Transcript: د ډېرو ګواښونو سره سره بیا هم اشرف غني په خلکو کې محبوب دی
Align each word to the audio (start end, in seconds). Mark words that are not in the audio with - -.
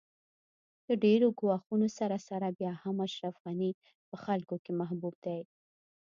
د 0.87 0.89
ډېرو 1.03 1.27
ګواښونو 1.39 1.87
سره 1.97 2.17
سره 2.29 2.47
بیا 2.59 2.71
هم 2.83 2.97
اشرف 3.07 3.35
غني 3.45 3.71
په 4.09 4.15
خلکو 4.23 4.55
کې 4.63 4.71
محبوب 4.79 5.15
دی 5.25 5.39